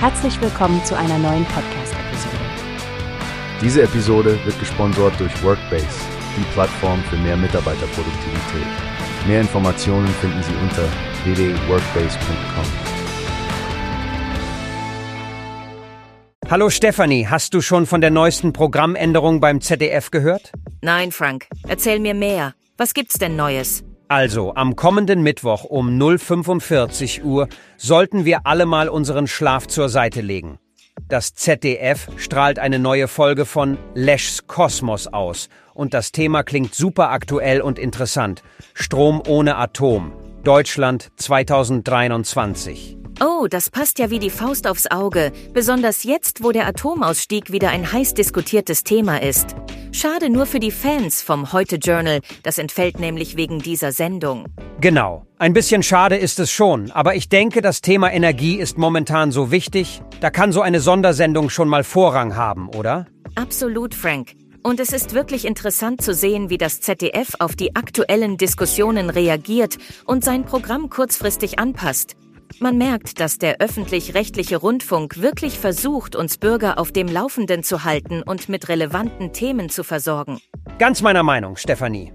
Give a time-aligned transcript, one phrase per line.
[0.00, 2.36] Herzlich willkommen zu einer neuen Podcast-Episode.
[3.60, 5.88] Diese Episode wird gesponsert durch Workbase,
[6.36, 8.66] die Plattform für mehr Mitarbeiterproduktivität.
[9.26, 10.84] Mehr Informationen finden Sie unter
[11.24, 12.64] www.workbase.com.
[16.48, 20.52] Hallo Stefanie, hast du schon von der neuesten Programmänderung beim ZDF gehört?
[20.80, 21.48] Nein, Frank.
[21.66, 22.54] Erzähl mir mehr.
[22.76, 23.82] Was gibt's denn Neues?
[24.08, 30.22] Also, am kommenden Mittwoch um 0.45 Uhr sollten wir alle mal unseren Schlaf zur Seite
[30.22, 30.58] legen.
[31.08, 37.10] Das ZDF strahlt eine neue Folge von Leschs Kosmos aus und das Thema klingt super
[37.10, 38.42] aktuell und interessant.
[38.72, 40.12] Strom ohne Atom.
[40.42, 42.96] Deutschland 2023.
[43.20, 47.70] Oh, das passt ja wie die Faust aufs Auge, besonders jetzt, wo der Atomausstieg wieder
[47.70, 49.54] ein heiß diskutiertes Thema ist.
[50.00, 54.44] Schade nur für die Fans vom Heute Journal, das entfällt nämlich wegen dieser Sendung.
[54.80, 55.26] Genau.
[55.38, 59.50] Ein bisschen schade ist es schon, aber ich denke, das Thema Energie ist momentan so
[59.50, 63.08] wichtig, da kann so eine Sondersendung schon mal Vorrang haben, oder?
[63.34, 64.34] Absolut, Frank.
[64.62, 69.78] Und es ist wirklich interessant zu sehen, wie das ZDF auf die aktuellen Diskussionen reagiert
[70.04, 72.14] und sein Programm kurzfristig anpasst.
[72.60, 78.22] Man merkt, dass der öffentlich-rechtliche Rundfunk wirklich versucht, uns Bürger auf dem Laufenden zu halten
[78.22, 80.40] und mit relevanten Themen zu versorgen.
[80.78, 82.12] Ganz meiner Meinung, Stefanie.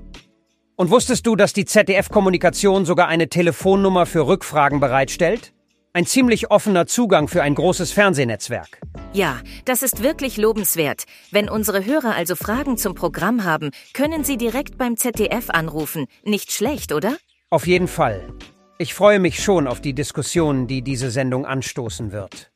[0.75, 5.53] Und wusstest du, dass die ZDF-Kommunikation sogar eine Telefonnummer für Rückfragen bereitstellt?
[5.93, 8.81] Ein ziemlich offener Zugang für ein großes Fernsehnetzwerk.
[9.13, 11.03] Ja, das ist wirklich lobenswert.
[11.29, 16.07] Wenn unsere Hörer also Fragen zum Programm haben, können sie direkt beim ZDF anrufen.
[16.23, 17.17] Nicht schlecht, oder?
[17.51, 18.27] Auf jeden Fall.
[18.83, 22.51] Ich freue mich schon auf die Diskussion, die diese Sendung anstoßen wird.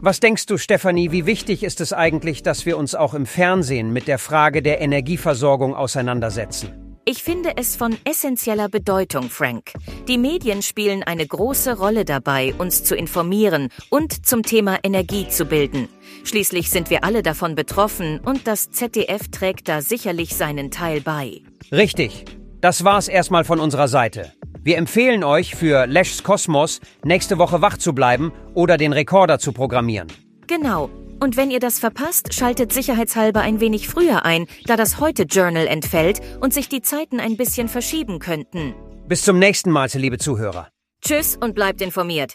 [0.00, 3.92] Was denkst du, Stefanie, wie wichtig ist es eigentlich, dass wir uns auch im Fernsehen
[3.92, 6.98] mit der Frage der Energieversorgung auseinandersetzen?
[7.04, 9.74] Ich finde es von essentieller Bedeutung, Frank.
[10.08, 15.44] Die Medien spielen eine große Rolle dabei, uns zu informieren und zum Thema Energie zu
[15.44, 15.88] bilden.
[16.24, 21.42] Schließlich sind wir alle davon betroffen und das ZDF trägt da sicherlich seinen Teil bei.
[21.70, 22.24] Richtig.
[22.60, 24.32] Das war's erstmal von unserer Seite.
[24.62, 29.52] Wir empfehlen euch, für Leschs Kosmos nächste Woche wach zu bleiben oder den Rekorder zu
[29.52, 30.08] programmieren.
[30.48, 30.90] Genau.
[31.18, 35.66] Und wenn ihr das verpasst, schaltet sicherheitshalber ein wenig früher ein, da das heute Journal
[35.66, 38.74] entfällt und sich die Zeiten ein bisschen verschieben könnten.
[39.08, 40.68] Bis zum nächsten Mal, liebe Zuhörer.
[41.02, 42.34] Tschüss und bleibt informiert.